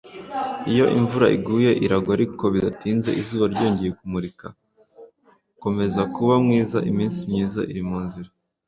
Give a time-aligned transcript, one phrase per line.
[0.71, 4.47] iyo imvura iguye, iragwa ariko bidatinze, izuba ryongeye kumurika
[5.63, 8.29] komeza kuba mwiza iminsi myiza iri mu nzira